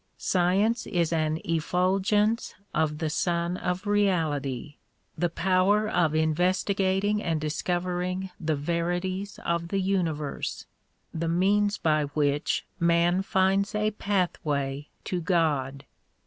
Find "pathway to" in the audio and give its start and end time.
13.91-15.21